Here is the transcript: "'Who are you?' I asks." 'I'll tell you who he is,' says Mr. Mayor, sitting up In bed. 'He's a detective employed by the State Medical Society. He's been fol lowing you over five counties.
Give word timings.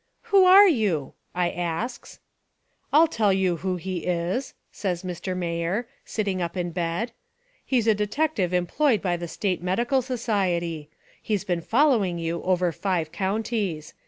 "'Who 0.31 0.45
are 0.45 0.67
you?' 0.67 1.13
I 1.35 1.51
asks." 1.51 2.17
'I'll 2.91 3.05
tell 3.05 3.31
you 3.31 3.57
who 3.57 3.75
he 3.75 3.97
is,' 4.07 4.55
says 4.71 5.03
Mr. 5.03 5.37
Mayor, 5.37 5.87
sitting 6.03 6.41
up 6.41 6.57
In 6.57 6.71
bed. 6.71 7.11
'He's 7.63 7.85
a 7.85 7.93
detective 7.93 8.51
employed 8.51 9.03
by 9.03 9.15
the 9.15 9.27
State 9.27 9.61
Medical 9.61 10.01
Society. 10.01 10.89
He's 11.21 11.43
been 11.43 11.61
fol 11.61 11.89
lowing 11.89 12.17
you 12.17 12.41
over 12.41 12.71
five 12.71 13.11
counties. 13.11 13.93